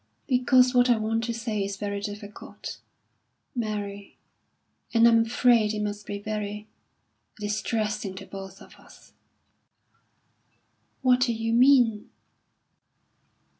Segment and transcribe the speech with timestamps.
[0.25, 2.79] "Because what I want to say is very difficult,
[3.53, 4.17] Mary;
[4.95, 6.67] and I'm afraid it must be very
[7.39, 9.13] distressing to both of us."
[11.03, 12.09] "What do you mean?"